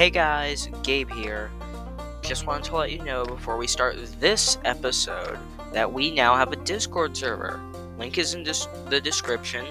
[0.00, 1.50] Hey guys, Gabe here.
[2.22, 5.38] Just wanted to let you know before we start this episode
[5.74, 7.60] that we now have a Discord server.
[7.98, 9.66] Link is in dis- the description.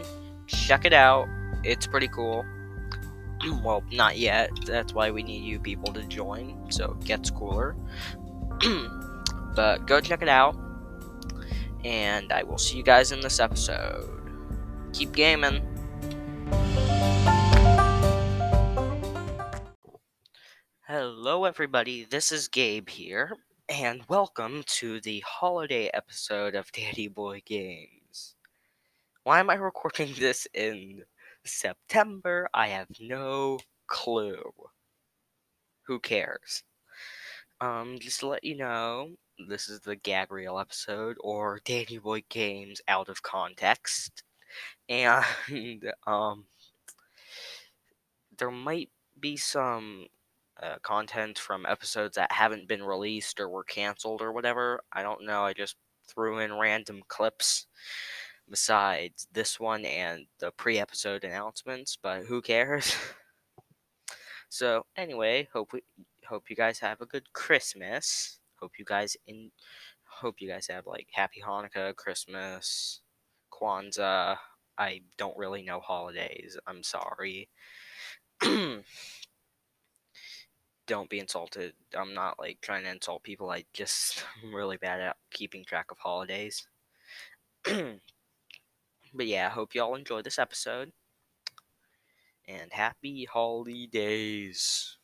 [0.45, 1.27] Check it out.
[1.63, 2.45] It's pretty cool.
[3.63, 4.51] well, not yet.
[4.67, 7.75] That's why we need you people to join, so it gets cooler.
[9.55, 10.55] but go check it out.
[11.83, 14.07] And I will see you guys in this episode.
[14.93, 15.78] Keep gaming.
[20.91, 22.03] Hello, everybody.
[22.03, 23.33] This is Gabe here,
[23.69, 28.33] and welcome to the holiday episode of Daddy Boy Games.
[29.21, 31.03] Why am I recording this in
[31.45, 32.49] September?
[32.55, 34.51] I have no clue.
[35.83, 36.63] Who cares?
[37.61, 39.11] Um, just to let you know,
[39.47, 44.23] this is the Gabriel episode, or Daddy Boy Games out of context.
[44.89, 46.45] And, um,
[48.39, 50.07] there might be some
[50.61, 54.81] uh, content from episodes that haven't been released or were canceled or whatever.
[54.91, 55.43] I don't know.
[55.43, 55.75] I just
[56.07, 57.67] threw in random clips
[58.49, 62.95] besides this one and the pre episode announcements, but who cares?
[64.49, 65.81] so, anyway, hope we,
[66.27, 68.39] hope you guys have a good Christmas.
[68.59, 69.51] Hope you guys in
[70.03, 73.01] hope you guys have like happy Hanukkah, Christmas,
[73.53, 74.37] Kwanzaa.
[74.77, 76.57] I don't really know holidays.
[76.67, 77.49] I'm sorry.
[80.89, 81.73] don't be insulted.
[81.95, 83.51] I'm not like trying to insult people.
[83.51, 86.67] I just I'm really bad at keeping track of holidays.
[87.63, 90.91] but yeah, I hope y'all enjoy this episode.
[92.47, 94.97] And happy holidays.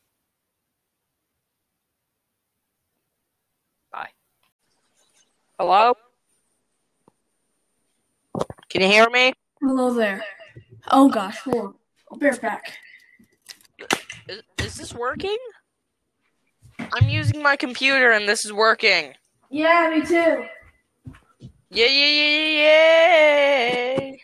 [3.92, 4.10] Bye.
[5.60, 5.94] Hello?
[8.70, 9.34] Can you hear me?
[9.62, 10.26] Hello there.
[10.88, 11.74] Oh gosh, hold on.
[12.12, 12.74] I'll be right back.
[14.28, 15.38] Is, is this working?
[16.96, 19.14] I'm using my computer and this is working.
[19.50, 20.46] Yeah, me too.
[21.70, 24.16] Yeah, yeah, yeah, yeah, yeah.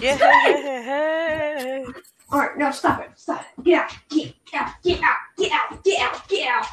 [0.00, 1.84] Yeah.
[2.30, 3.10] All right, now stop it.
[3.16, 3.64] Stop it.
[3.64, 3.92] Get out.
[4.10, 4.70] Get out.
[4.84, 5.16] Get out.
[5.38, 5.82] Get out.
[5.84, 6.28] Get out.
[6.28, 6.66] Get out.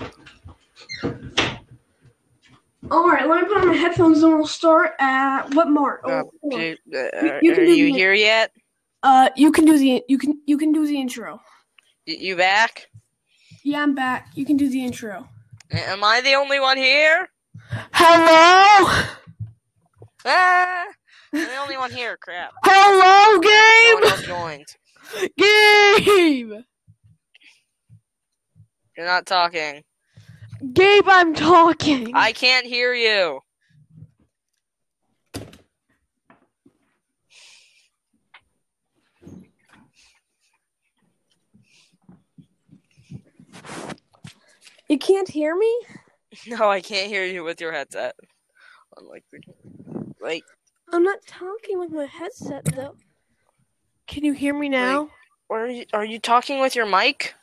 [2.92, 6.02] All right, let me put on my headphones and we'll start at what mark?
[6.03, 6.53] Oh, Uh, on.
[6.53, 8.52] uh, You- you are you here yet?
[9.06, 11.40] Uh, you can do the you can you can do the intro.
[12.08, 12.88] Y- You back?
[13.64, 14.30] Yeah, I'm back.
[14.34, 15.30] You can do the intro.
[15.72, 17.30] Am I the only one here?
[17.94, 19.06] Hello.
[20.26, 20.86] Ah,
[21.34, 22.18] I'm the only one here.
[22.20, 22.52] Crap.
[22.64, 24.66] Hello, No one else joined.
[25.38, 26.64] Gabe.
[28.98, 29.84] You're not talking.
[30.74, 32.12] Gabe, I'm talking.
[32.16, 33.42] I can't hear you.
[44.88, 45.81] You can't hear me?
[46.47, 48.13] No, I can't hear you with your headset.
[48.97, 49.40] Unlike, the
[50.19, 50.44] like,
[50.91, 52.96] I'm not talking with my headset though.
[54.06, 55.09] Can you hear me now?
[55.50, 57.35] are you are you talking with your mic?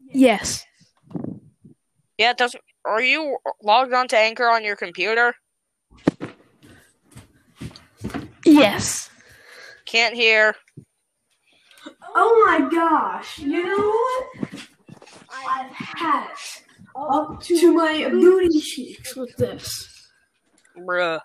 [0.00, 0.64] Yes.
[2.16, 2.62] Yeah, it doesn't.
[2.84, 5.34] Are you logged on to Anchor on your computer?
[8.44, 9.10] Yes.
[9.84, 10.54] Can't hear.
[12.14, 13.38] Oh my gosh.
[13.38, 14.68] You know what?
[15.48, 16.26] I've had
[16.96, 19.88] up to my booty cheeks with this.
[20.76, 21.20] Bruh.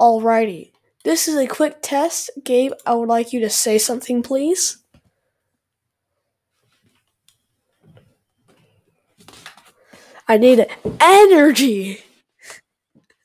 [0.00, 0.72] Alrighty.
[1.04, 2.30] This is a quick test.
[2.44, 4.78] Gabe, I would like you to say something, please.
[10.28, 10.66] I need
[11.00, 12.00] energy.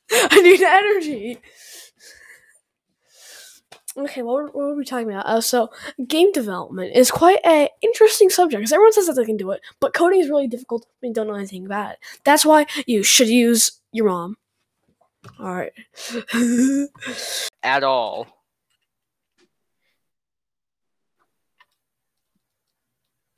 [0.12, 1.40] I need energy.
[3.98, 5.26] Okay, what were, we talking about?
[5.26, 5.72] Uh, so,
[6.08, 9.62] game development is quite a interesting subject because everyone says that they can do it,
[9.80, 12.00] but coding is really difficult when you don't know anything about it.
[12.24, 14.36] That's why you should use your mom.
[15.40, 15.74] All right.
[17.64, 18.28] At all.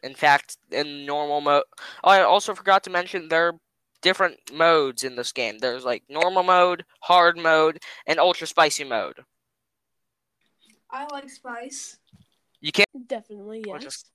[0.04, 1.64] In fact, in normal mode.
[2.04, 3.56] Oh, I also forgot to mention there are
[4.02, 5.60] different modes in this game.
[5.60, 9.24] There's like normal mode, hard mode, and ultra spicy mode.
[10.92, 11.98] I like spice.
[12.62, 12.88] You can't.
[13.08, 14.10] Definitely, We'll just,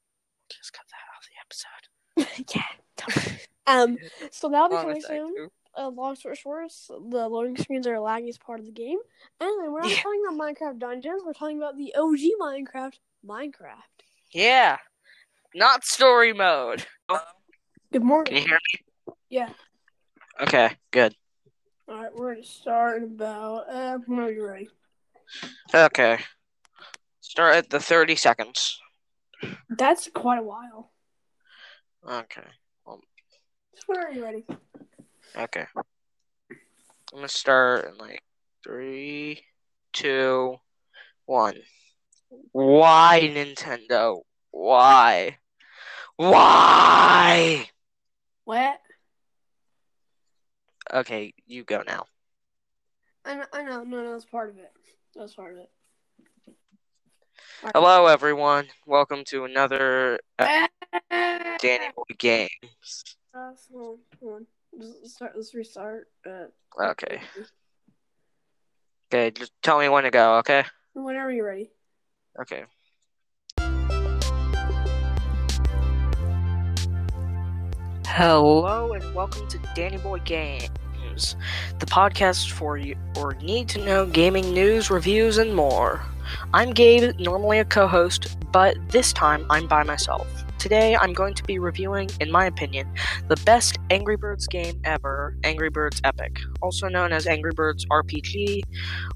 [0.51, 2.55] just cut that out of the episode.
[2.55, 3.39] yeah.
[3.67, 3.99] Um.
[4.31, 5.49] So that'll be coming soon.
[5.77, 8.99] Uh, long story short, the loading screens are lagging as part of the game.
[9.41, 9.97] Anyway, we're not Yeah.
[9.97, 11.23] talking about Minecraft Dungeons.
[11.27, 12.95] We're talking about the OG Minecraft,
[13.27, 14.05] Minecraft.
[14.31, 14.79] Yeah.
[15.55, 16.85] Not story mode.
[17.93, 18.27] Good morning.
[18.35, 19.15] Can you hear me?
[19.31, 19.49] Yeah.
[20.43, 21.15] Okay, good.
[21.89, 23.69] All right, we're gonna start in about.
[23.69, 24.69] Uh, whenever you're ready.
[25.75, 26.19] Okay.
[27.35, 28.81] Start at the 30 seconds.
[29.69, 30.93] That's quite a while.
[32.09, 32.47] Okay.
[33.75, 34.45] Just are you're ready.
[35.37, 35.65] Okay.
[35.75, 36.55] I'm
[37.13, 38.23] gonna start in like
[38.63, 39.43] three,
[39.93, 40.59] two,
[41.27, 41.57] one.
[42.53, 44.21] Why Nintendo?
[44.53, 45.39] Why?
[46.15, 47.69] Why?
[48.45, 48.79] What?
[50.93, 52.05] Okay, you go now.
[53.25, 53.45] I know.
[53.53, 53.83] I know.
[53.83, 54.71] No, no, that's part of it.
[55.17, 55.71] That's part of it.
[57.73, 58.67] Hello, everyone.
[58.87, 60.67] Welcome to another uh,
[61.11, 63.17] Uh, Danny Boy Games.
[63.35, 64.47] hold on, hold on.
[64.73, 65.33] Let's start.
[65.37, 66.09] Let's restart.
[66.27, 66.47] Uh,
[66.81, 67.21] Okay.
[69.13, 70.65] Okay, just tell me when to go, okay?
[70.93, 71.71] Whenever you're ready.
[72.41, 72.65] Okay.
[78.07, 80.69] Hello and welcome to Danny Boy Games,
[81.15, 86.03] the podcast for you or need to know gaming news, reviews, and more.
[86.53, 90.27] I'm Gabe, normally a co host, but this time I'm by myself.
[90.59, 92.93] Today I'm going to be reviewing, in my opinion,
[93.29, 98.63] the best Angry Birds game ever, Angry Birds Epic, also known as Angry Birds RPG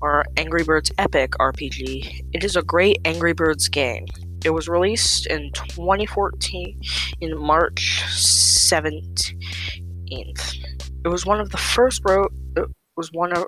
[0.00, 2.26] or Angry Birds Epic RPG.
[2.34, 4.06] It is a great Angry Birds game.
[4.44, 6.80] It was released in 2014
[7.20, 9.34] in March 17th.
[11.08, 13.44] It was one of the first ro- it was one of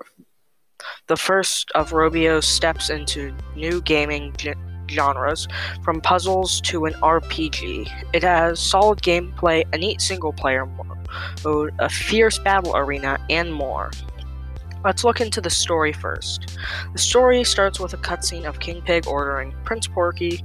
[1.05, 4.55] the first of Rovio's steps into new gaming ge-
[4.89, 5.47] genres,
[5.83, 7.87] from puzzles to an RPG.
[8.13, 13.91] It has solid gameplay, a neat single player mode, a fierce battle arena, and more.
[14.83, 16.57] Let's look into the story first.
[16.93, 20.43] The story starts with a cutscene of King Pig ordering Prince Porky,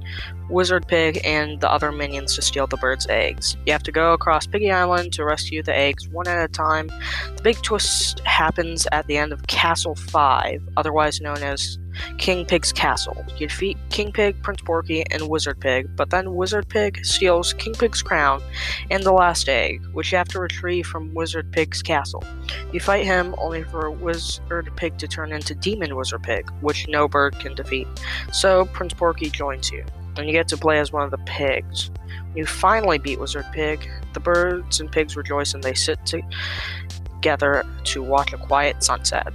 [0.49, 3.57] Wizard Pig, and the other minions to steal the bird's eggs.
[3.65, 6.87] You have to go across Piggy Island to rescue the eggs one at a time.
[7.35, 11.79] The big twist happens at the end of Castle 5, otherwise known as
[12.17, 13.25] King Pig's Castle.
[13.37, 17.73] You defeat King Pig, Prince Porky, and Wizard Pig, but then Wizard Pig steals King
[17.73, 18.41] Pig's crown
[18.89, 22.23] and the last egg, which you have to retrieve from Wizard Pig's castle.
[22.71, 27.07] You fight him only for Wizard Pig to turn into Demon Wizard Pig, which no
[27.07, 27.87] bird can defeat.
[28.31, 29.85] So Prince Porky joins you,
[30.17, 31.91] and you get to play as one of the pigs.
[32.07, 37.63] When you finally beat Wizard Pig, the birds and pigs rejoice and they sit together
[37.85, 39.33] to watch a quiet sunset.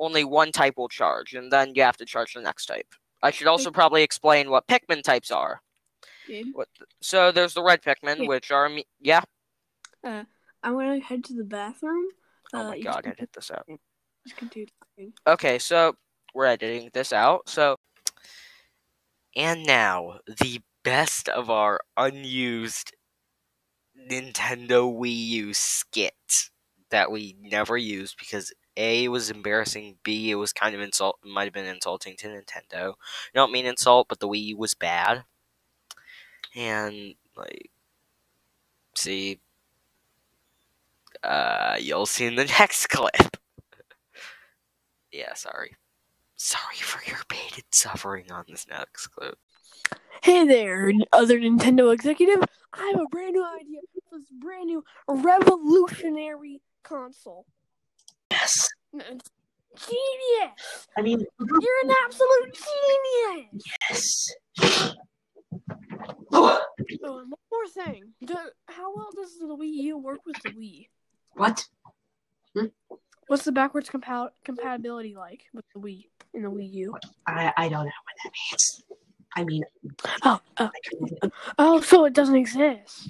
[0.00, 2.86] Only one type will charge, and then you have to charge the next type.
[3.22, 5.60] I should also probably explain what Pikmin types are.
[6.26, 6.68] Gabe, What?
[7.02, 8.26] So there's the red Pikmin, Yeah.
[8.26, 9.22] which are yeah.
[10.02, 10.26] I'm
[10.62, 12.06] gonna head to the bathroom.
[12.52, 13.66] Oh Uh, my you god, can- edit this out.
[14.26, 15.12] Just continue talking.
[15.26, 15.94] Okay, so
[16.34, 17.48] we're editing this out.
[17.48, 17.76] So,
[19.36, 22.94] and now the best of our unused
[24.10, 26.50] Nintendo Wii U skit
[26.90, 31.18] that we never used because A it was embarrassing, B it was kind of insult
[31.22, 32.92] might have been insulting to Nintendo.
[32.92, 35.24] I don't mean insult, but the Wii U was bad.
[36.56, 37.70] And like
[38.94, 39.38] see
[41.22, 43.36] uh you'll see in the next clip.
[45.12, 45.76] yeah, sorry.
[46.36, 49.38] Sorry for your pain suffering on this next clip.
[50.22, 52.42] Hey there, other Nintendo executive.
[52.72, 57.44] I have a brand new idea for this brand new revolutionary console.
[58.30, 58.69] Yes.
[58.92, 60.88] Genius!
[60.96, 62.58] I mean, You're an absolute
[63.52, 63.64] genius!
[63.90, 64.86] yes.
[66.32, 66.60] Oh,
[67.00, 68.04] one more thing.
[68.68, 70.88] How well does the Wii U work with the Wii?
[71.34, 71.66] What?
[73.28, 76.94] What's the backwards compa- compatibility like with the Wii and the Wii U?
[77.26, 78.84] I I don't know what that means.
[79.36, 79.62] I mean,
[80.24, 80.70] Oh, oh,
[81.58, 83.08] oh, so it doesn't exist.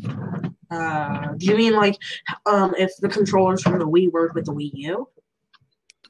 [0.70, 1.96] uh, do you mean like,
[2.44, 5.08] um, if the controllers from the Wii work with the Wii U?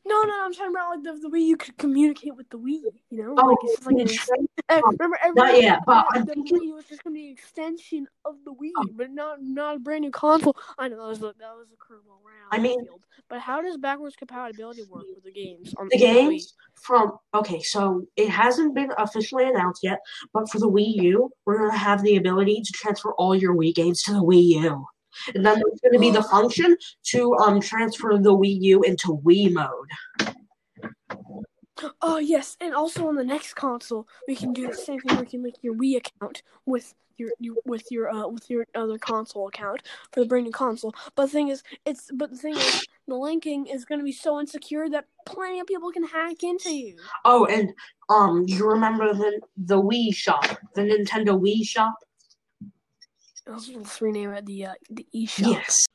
[0.07, 2.81] No, no, I'm talking about like the, the way you could communicate with the Wii.
[3.11, 4.41] You know, Oh, like it's just like
[4.71, 8.07] an Oh, remember, not yet, but the thinking- Wii was just gonna be an extension
[8.25, 8.87] of the Wii, Oh.
[8.95, 10.57] but not not a brand new console.
[10.79, 12.49] I know that was a, that was a curveball round.
[12.51, 13.01] I mean- field.
[13.29, 16.15] but how does backwards compatibility work with the games on The the Wii?
[16.31, 19.99] games from okay, so it hasn't been officially announced yet,
[20.33, 23.75] but for the Wii U, we're gonna have the ability to transfer all your Wii
[23.75, 24.87] games to the Wii U,
[25.35, 29.53] and then there's gonna be the function to um transfer the Wii U into Wii
[29.53, 29.91] mode.
[32.03, 35.19] Oh yes, and also on the next console, we can do the same thing.
[35.19, 38.99] We can link your Wii account with your, your with your uh with your other
[38.99, 40.95] console account for the brand new console.
[41.15, 44.13] But the thing is, it's but the thing is, the linking is going to be
[44.13, 46.97] so insecure that plenty of people can hack into you.
[47.25, 47.73] Oh, and
[48.09, 51.95] um, you remember the the Wii shop, the Nintendo Wii shop?
[53.47, 55.53] Let's, let's rename it the uh, the eShop.
[55.53, 55.87] Yes.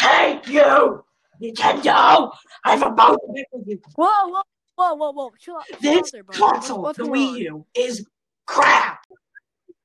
[0.00, 1.04] Hey, you!
[1.42, 2.30] Nintendo!
[2.64, 3.80] I have a bone to pick with you.
[3.96, 4.42] Whoa, whoa,
[4.76, 5.30] whoa, whoa, whoa!
[5.38, 6.38] Chill out, chill out This there, bro.
[6.38, 7.38] What's- console, what's the going Wii on?
[7.38, 8.06] U, is
[8.46, 9.00] crap!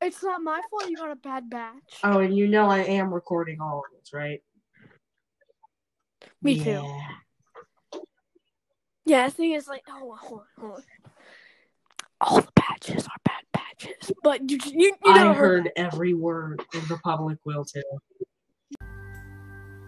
[0.01, 0.89] It's not my fault.
[0.89, 1.99] You got a bad batch.
[2.03, 4.41] Oh, and you know I am recording all of this, right?
[6.41, 6.85] Me too.
[9.05, 9.17] Yeah.
[9.17, 10.83] Yeah, the thing is, like, oh, hold on, hold on, hold on.
[12.21, 16.63] All the patches are bad patches, but you you, you I never heard every word,
[16.73, 17.83] and the public will too.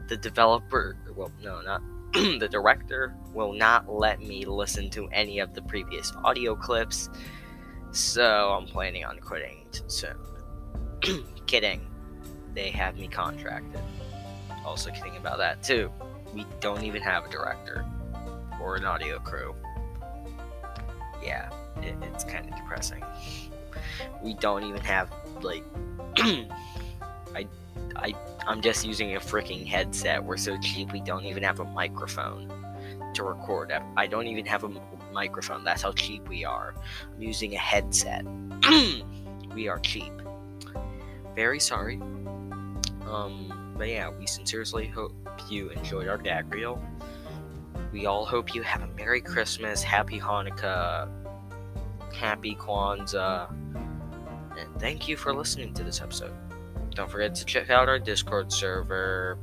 [0.08, 1.82] The developer, well, no, not
[2.14, 7.10] the director, will not let me listen to any of the previous audio clips.
[7.92, 10.16] So I'm planning on quitting t- soon.
[11.48, 11.88] kidding.
[12.54, 13.82] They have me contracted.
[14.66, 15.90] Also kidding about that too.
[16.34, 17.86] We don't even have a director
[18.62, 19.56] or an audio crew.
[21.24, 21.50] Yeah,
[21.82, 23.04] it, it's kind of depressing.
[24.22, 25.12] We don't even have
[25.42, 25.64] like
[26.18, 27.48] I
[27.96, 28.14] I
[28.46, 30.24] I'm just using a freaking headset.
[30.24, 32.52] We're so cheap we don't even have a microphone
[33.14, 33.72] to record.
[33.72, 34.70] I- I don't even have a
[35.12, 35.64] microphone.
[35.64, 36.76] That's how cheap we are.
[37.16, 38.26] I'm using a headset.
[39.56, 40.14] we are cheap.
[41.36, 41.98] Very sorry.
[43.08, 45.14] Um, but yeah, we sincerely hope
[45.50, 46.82] you enjoyed our gag reel.
[47.92, 51.10] We all hope you have a Merry Christmas, Happy Hanukkah,
[52.14, 53.50] Happy Kwanzaa,
[54.58, 56.34] and thank you for listening to this episode.
[56.94, 59.38] Don't forget to check out our Discord server.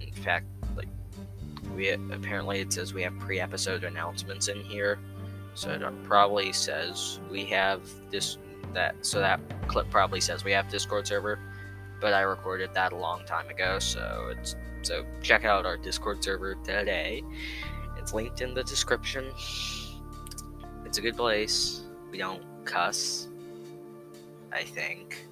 [0.00, 0.88] In fact, like
[1.74, 4.98] we apparently it says we have pre-episode announcements in here,
[5.54, 8.38] so it probably says we have this
[8.74, 8.94] that.
[9.04, 11.38] So that clip probably says we have Discord server,
[12.00, 14.54] but I recorded that a long time ago, so it's
[14.84, 17.22] so check out our Discord server today.
[17.98, 19.32] It's linked in the description.
[20.84, 21.82] It's a good place.
[22.10, 23.28] We don't cuss.
[24.52, 25.26] I think.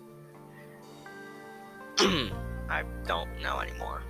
[1.99, 4.03] I don't know anymore.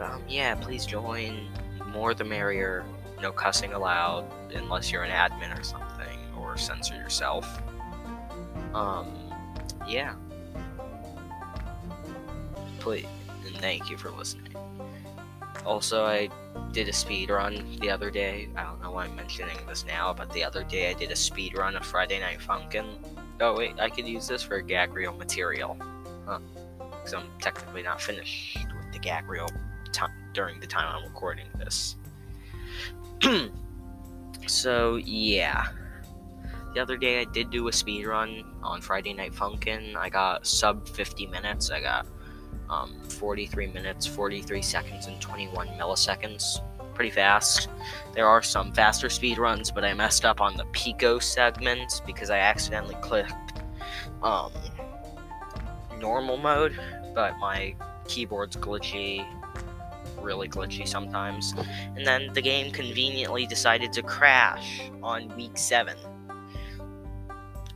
[0.00, 1.48] Um, yeah, please join.
[1.92, 2.84] More the merrier.
[3.20, 7.62] No cussing allowed unless you're an admin or something, or censor yourself.
[8.74, 9.06] Um,
[9.86, 10.14] yeah.
[12.80, 13.06] Please,
[13.46, 14.54] and thank you for listening.
[15.64, 16.28] Also, I
[16.72, 18.48] did a speed run the other day.
[18.56, 21.16] I don't know why I'm mentioning this now, but the other day I did a
[21.16, 22.86] speed run of Friday Night Funkin'.
[23.40, 25.76] Oh wait, I could use this for gag reel material,
[26.26, 26.38] huh?
[26.78, 29.48] Because I'm technically not finished with the gag reel
[29.92, 31.96] ti during the time I'm recording this.
[34.46, 35.66] so yeah,
[36.74, 39.96] the other day I did do a speed run on Friday Night Funkin'.
[39.96, 41.70] I got sub 50 minutes.
[41.70, 42.06] I got
[42.68, 46.60] um, 43 minutes, 43 seconds, and 21 milliseconds.
[46.94, 47.68] Pretty fast.
[48.14, 52.30] There are some faster speed runs, but I messed up on the Pico segment because
[52.30, 53.32] I accidentally clicked
[54.22, 54.50] um,
[56.00, 56.78] normal mode,
[57.14, 57.74] but my
[58.08, 59.26] keyboard's glitchy,
[60.20, 61.54] really glitchy sometimes.
[61.94, 65.96] And then the game conveniently decided to crash on week 7.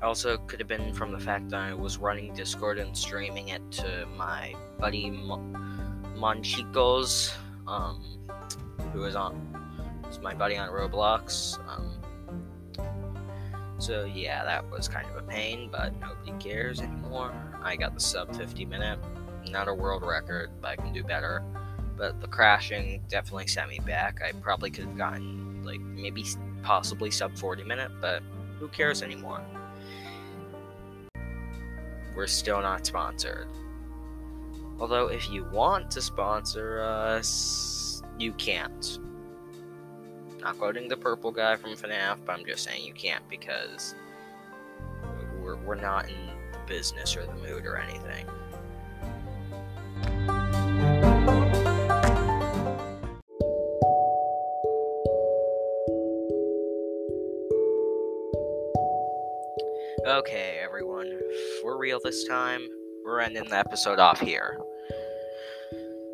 [0.03, 3.71] Also, could have been from the fact that I was running Discord and streaming it
[3.73, 7.35] to my buddy Mon- Monchicos,
[7.67, 8.03] um,
[8.93, 9.35] who is on,
[10.11, 11.59] is my buddy on Roblox.
[11.69, 12.01] Um,
[13.79, 17.33] so yeah, that was kind of a pain, but nobody cares anymore.
[17.63, 18.99] I got the sub 50 minute,
[19.49, 21.43] not a world record, but I can do better.
[21.97, 24.21] But the crashing definitely sent me back.
[24.27, 26.25] I probably could have gotten like maybe
[26.63, 28.23] possibly sub 40 minute, but
[28.59, 29.43] who cares anymore?
[32.21, 33.49] We're still not sponsored.
[34.79, 38.99] Although, if you want to sponsor us, you can't.
[40.43, 43.95] Not quoting the purple guy from FNAF, but I'm just saying you can't because
[45.43, 48.27] we're, we're not in the business or the mood or anything.
[60.07, 60.61] Okay,
[61.81, 62.61] real this time,
[63.07, 64.59] we're ending the episode off here.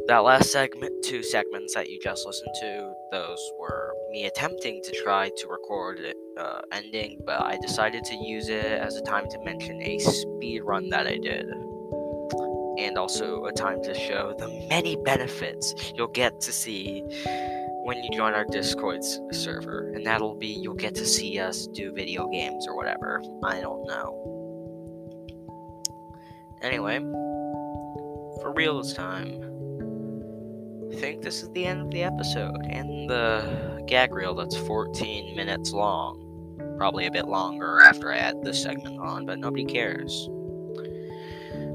[0.07, 4.93] That last segment, two segments that you just listened to, those were me attempting to
[5.03, 9.29] try to record it uh, ending, but I decided to use it as a time
[9.29, 11.47] to mention a speed run that I did.
[12.79, 17.03] And also a time to show the many benefits you'll get to see
[17.83, 19.01] when you join our Discord
[19.33, 19.93] server.
[19.95, 23.21] And that'll be you'll get to see us do video games or whatever.
[23.43, 24.36] I don't know.
[26.63, 26.99] Anyway,
[28.41, 29.43] for real this time,
[30.91, 35.37] I think this is the end of the episode and the gag reel that's 14
[35.37, 36.23] minutes long.
[36.79, 40.29] Probably a bit longer after I add this segment on, but nobody cares.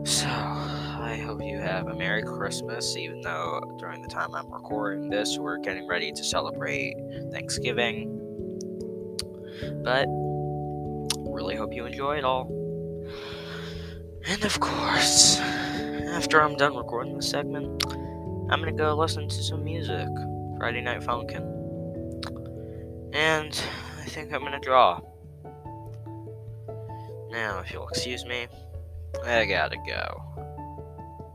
[0.03, 5.09] So, I hope you have a Merry Christmas, even though during the time I'm recording
[5.09, 6.95] this, we're getting ready to celebrate
[7.31, 8.17] Thanksgiving.
[9.83, 10.07] But,
[11.29, 12.60] really hope you enjoy it all.
[14.27, 17.83] And of course, after I'm done recording this segment,
[18.49, 20.07] I'm gonna go listen to some music.
[20.61, 21.41] Friday Night Funkin'.
[23.13, 23.59] And
[23.99, 25.01] I think I'm gonna draw.
[27.31, 28.45] Now, if you'll excuse me,
[29.25, 30.21] I gotta go.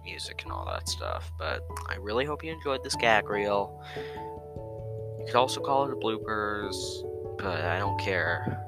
[0.05, 3.83] Music and all that stuff, but I really hope you enjoyed this gag reel.
[3.97, 6.77] You could also call it a bloopers,
[7.37, 8.65] but I don't care.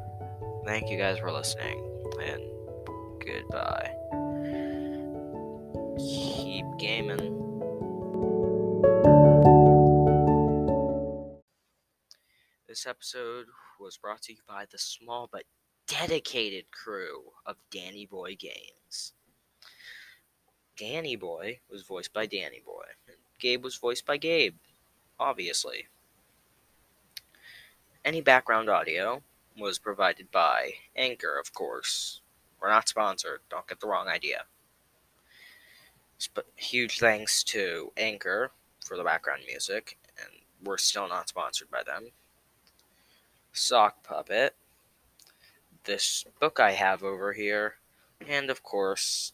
[0.66, 1.80] Thank you guys for listening,
[2.20, 2.42] and
[3.24, 3.97] goodbye.
[5.98, 7.18] Keep gaming.
[12.68, 13.46] This episode
[13.80, 15.42] was brought to you by the small but
[15.88, 19.12] dedicated crew of Danny Boy Games.
[20.76, 24.54] Danny Boy was voiced by Danny Boy, and Gabe was voiced by Gabe,
[25.18, 25.88] obviously.
[28.04, 29.22] Any background audio
[29.58, 32.20] was provided by Anchor, of course.
[32.60, 34.44] We're not sponsored, don't get the wrong idea.
[36.18, 38.50] Sp- huge thanks to Anchor
[38.84, 40.28] for the background music, and
[40.64, 42.10] we're still not sponsored by them.
[43.52, 44.56] Sock Puppet,
[45.84, 47.76] this book I have over here,
[48.26, 49.32] and of course,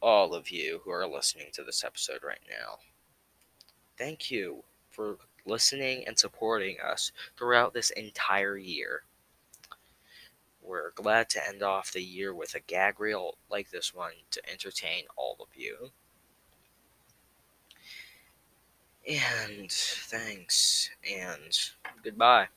[0.00, 2.78] all of you who are listening to this episode right now.
[3.96, 9.02] Thank you for listening and supporting us throughout this entire year.
[10.62, 14.50] We're glad to end off the year with a gag reel like this one to
[14.50, 15.90] entertain all of you.
[19.08, 21.58] And thanks, and
[22.04, 22.48] goodbye.